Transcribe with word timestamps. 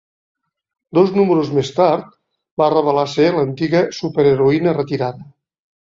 Dos 0.97 1.13
números 1.17 1.51
més 1.59 1.69
tard, 1.81 2.09
va 2.63 2.71
revelar 2.77 3.07
ser 3.15 3.29
l'antiga 3.39 3.87
superheroïna 4.03 4.79
retirada. 4.85 5.33